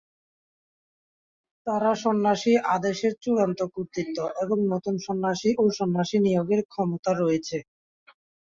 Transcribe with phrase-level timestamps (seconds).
[1.67, 7.57] তারা সন্ন্যাসী আদেশের চূড়ান্ত কর্তৃত্ব এবং নতুন সন্ন্যাসী ও সন্ন্যাসী নিয়োগের ক্ষমতা রয়েছে।